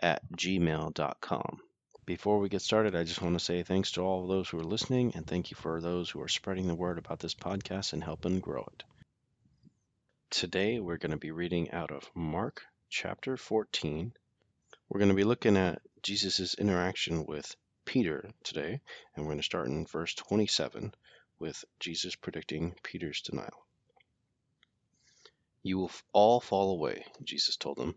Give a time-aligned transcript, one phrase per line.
[0.00, 1.58] at gmail.com.
[2.06, 4.58] Before we get started, I just want to say thanks to all of those who
[4.58, 7.92] are listening, and thank you for those who are spreading the word about this podcast
[7.92, 8.84] and helping grow it.
[10.30, 14.12] Today we're going to be reading out of Mark chapter 14.
[14.88, 18.82] We're going to be looking at Jesus' interaction with Peter today,
[19.16, 20.94] and we're going to start in verse 27
[21.38, 23.66] with Jesus predicting Peter's denial.
[25.62, 27.96] You will all fall away, Jesus told them,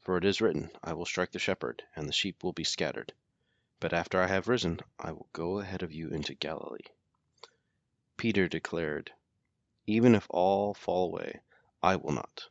[0.00, 3.12] for it is written, I will strike the shepherd, and the sheep will be scattered.
[3.78, 6.88] But after I have risen, I will go ahead of you into Galilee.
[8.16, 9.12] Peter declared,
[9.86, 11.40] Even if all fall away,
[11.82, 12.48] I will not.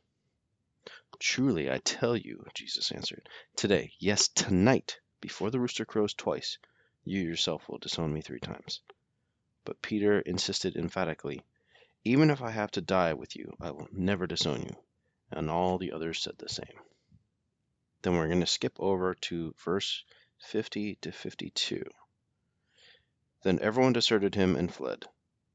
[1.20, 6.58] Truly, I tell you, Jesus answered, today, yes, tonight, before the rooster crows twice,
[7.04, 8.80] you yourself will disown me three times.
[9.66, 11.42] But Peter insisted emphatically,
[12.06, 14.76] Even if I have to die with you, I will never disown you.
[15.30, 16.80] And all the others said the same.
[18.02, 20.06] Then we're going to skip over to verse
[20.40, 21.84] 50 to 52.
[23.44, 25.06] Then everyone deserted him and fled.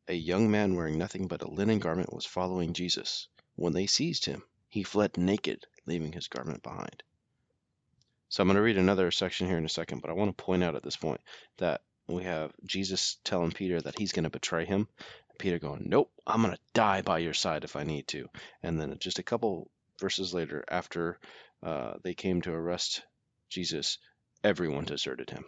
[0.08, 3.28] A young man wearing nothing but a linen garment was following Jesus.
[3.56, 7.02] When they seized him, he fled naked, leaving his garment behind.
[8.28, 10.44] So I'm going to read another section here in a second, but I want to
[10.44, 11.20] point out at this point
[11.58, 14.88] that we have Jesus telling Peter that he's going to betray him.
[15.38, 18.28] Peter going, Nope, I'm going to die by your side if I need to.
[18.62, 21.18] And then just a couple verses later, after
[21.62, 23.02] uh, they came to arrest
[23.48, 23.98] Jesus,
[24.42, 25.44] everyone deserted him.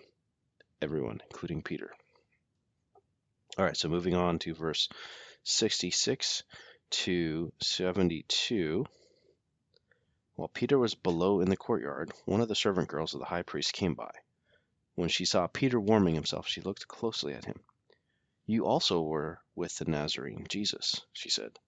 [0.80, 1.90] Everyone, including Peter.
[3.58, 4.88] All right, so moving on to verse
[5.44, 6.42] 66
[6.90, 8.86] to 72.
[10.34, 13.42] While Peter was below in the courtyard, one of the servant girls of the high
[13.42, 14.10] priest came by.
[14.94, 17.60] When she saw Peter warming himself, she looked closely at him.
[18.46, 21.58] You also were with the Nazarene, Jesus, she said.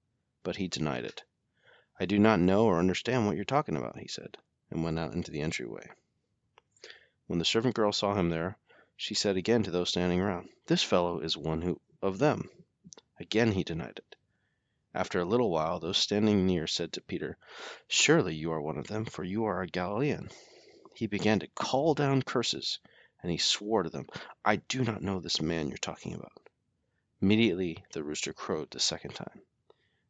[0.43, 1.25] But he denied it.
[1.99, 4.37] I do not know or understand what you're talking about, he said,
[4.71, 5.91] and went out into the entryway.
[7.27, 8.57] When the servant girl saw him there,
[8.97, 12.49] she said again to those standing around, This fellow is one who, of them.
[13.19, 14.08] Again he denied it.
[14.99, 17.39] After a little while, those standing near said to Peter,
[17.87, 20.29] Surely you are one of them, for you are a Galilean.
[20.93, 22.81] He began to call down curses,
[23.23, 24.09] and he swore to them,
[24.45, 26.51] I do not know this man you're talking about.
[27.23, 29.41] Immediately the rooster crowed the second time.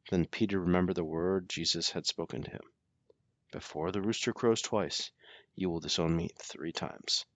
[0.08, 2.72] Then Peter remembered the word Jesus had spoken to him
[3.52, 5.10] Before the rooster crows twice,
[5.54, 7.26] you will disown me three times.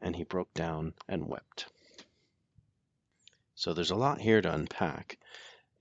[0.00, 1.66] And he broke down and wept.
[3.54, 5.20] So there's a lot here to unpack.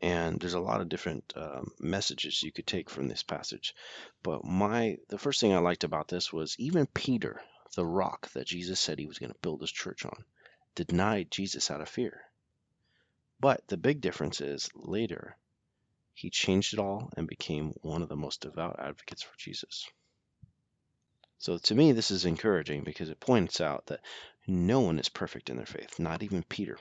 [0.02, 3.76] And there's a lot of different um, messages you could take from this passage.
[4.24, 7.42] But my the first thing I liked about this was even Peter,
[7.76, 10.24] the rock that Jesus said he was going to build his church on,
[10.76, 12.22] denied Jesus out of fear.
[13.42, 15.38] But the big difference is later,
[16.14, 19.88] he changed it all and became one of the most devout advocates for Jesus.
[21.38, 24.02] So to me, this is encouraging because it points out that
[24.46, 26.78] no one is perfect in their faith, not even Peter.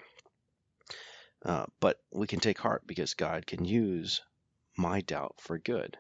[1.42, 4.22] Uh, but we can take heart because God can use
[4.76, 5.96] my doubt for good.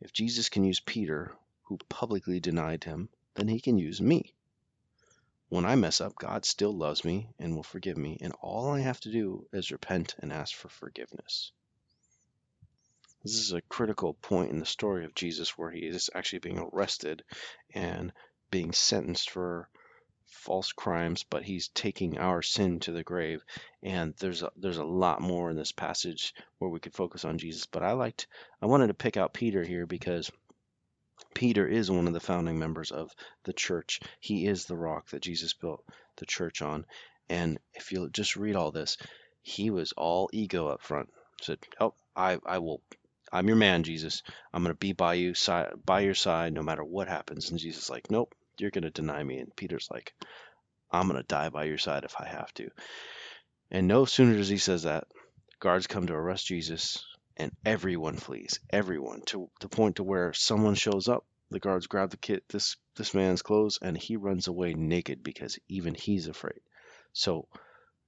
[0.00, 4.34] If Jesus can use Peter, who publicly denied him, then he can use me.
[5.48, 8.80] When I mess up, God still loves me and will forgive me, and all I
[8.80, 11.52] have to do is repent and ask for forgiveness.
[13.24, 16.58] This is a critical point in the story of Jesus where he is actually being
[16.58, 17.24] arrested
[17.74, 18.12] and
[18.50, 19.68] being sentenced for
[20.28, 23.42] false crimes, but he's taking our sin to the grave.
[23.82, 27.38] And there's a, there's a lot more in this passage where we could focus on
[27.38, 27.66] Jesus.
[27.66, 28.26] But I liked
[28.62, 30.30] I wanted to pick out Peter here because
[31.34, 33.10] Peter is one of the founding members of
[33.44, 34.00] the church.
[34.20, 35.84] He is the rock that Jesus built
[36.16, 36.86] the church on.
[37.28, 38.96] And if you just read all this,
[39.42, 41.10] he was all ego up front.
[41.40, 42.82] Said, "Oh, I I will
[43.32, 44.22] I'm your man, Jesus.
[44.52, 47.58] I'm going to be by you side by your side no matter what happens." And
[47.58, 49.38] Jesus like, "Nope, you're going to deny me.
[49.38, 50.14] And Peter's like,
[50.90, 52.70] I'm going to die by your side if I have to.
[53.70, 55.06] And no sooner does he says that,
[55.60, 57.04] guards come to arrest Jesus,
[57.36, 58.60] and everyone flees.
[58.70, 61.24] Everyone to the point to where someone shows up.
[61.50, 65.58] The guards grab the kid, this this man's clothes, and he runs away naked because
[65.68, 66.60] even he's afraid.
[67.12, 67.48] So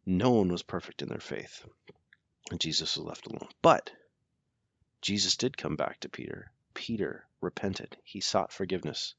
[0.05, 1.64] no one was perfect in their faith,
[2.50, 3.49] and Jesus was left alone.
[3.62, 3.91] But
[5.00, 6.50] Jesus did come back to Peter.
[6.75, 7.96] Peter repented.
[8.05, 9.14] He sought forgiveness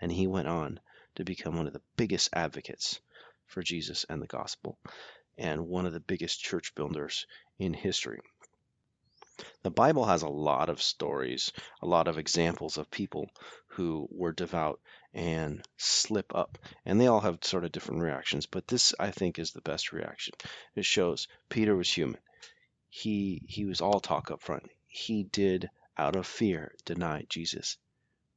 [0.00, 0.80] and he went on
[1.16, 3.00] to become one of the biggest advocates
[3.46, 4.78] for Jesus and the gospel
[5.38, 7.26] and one of the biggest church builders
[7.58, 8.20] in history.
[9.62, 11.52] The Bible has a lot of stories,
[11.82, 13.28] a lot of examples of people
[13.68, 14.80] who were devout
[15.12, 19.38] and slip up, and they all have sort of different reactions, but this I think
[19.38, 20.34] is the best reaction.
[20.76, 22.20] It shows Peter was human.
[22.88, 24.70] He he was all talk up front.
[24.86, 25.68] He did
[25.98, 27.76] out of fear deny Jesus.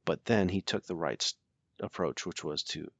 [0.04, 1.22] But then he took the right
[1.80, 2.90] approach, which was to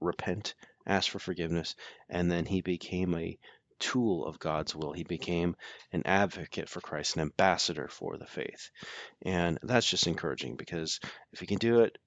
[0.00, 0.54] repent,
[0.86, 1.76] ask for forgiveness,
[2.08, 3.38] and then he became a
[3.78, 4.92] tool of God's will.
[4.92, 5.56] He became
[5.92, 8.70] an advocate for Christ, an ambassador for the faith.
[9.22, 11.00] And that's just encouraging because
[11.32, 11.98] if he can do it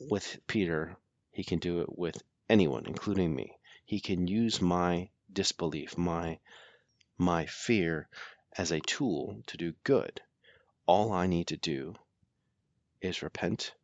[0.00, 0.96] with Peter,
[1.30, 3.56] he can do it with anyone, including me.
[3.84, 6.38] He can use my disbelief, my
[7.18, 8.08] my fear
[8.56, 10.20] as a tool to do good.
[10.86, 11.94] All I need to do
[13.00, 13.74] is repent,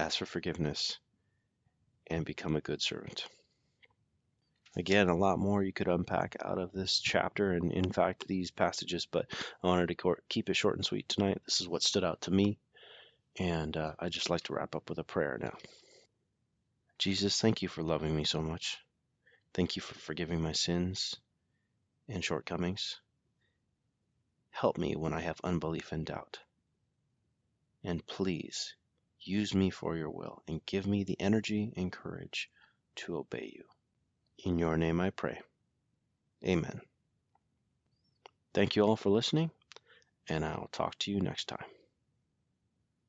[0.00, 0.98] ask for forgiveness,
[2.08, 3.24] and become a good servant.
[4.76, 8.50] Again, a lot more you could unpack out of this chapter and, in fact, these
[8.50, 9.26] passages, but
[9.62, 11.40] I wanted to keep it short and sweet tonight.
[11.44, 12.58] This is what stood out to me,
[13.38, 15.56] and uh, I'd just like to wrap up with a prayer now.
[16.98, 18.78] Jesus, thank you for loving me so much.
[19.54, 21.16] Thank you for forgiving my sins
[22.08, 23.00] and shortcomings.
[24.50, 26.38] Help me when I have unbelief and doubt.
[27.82, 28.74] And please
[29.22, 32.50] use me for your will and give me the energy and courage
[32.96, 33.64] to obey you.
[34.44, 35.40] In your name I pray.
[36.44, 36.80] Amen.
[38.54, 39.50] Thank you all for listening,
[40.28, 41.64] and I'll talk to you next time.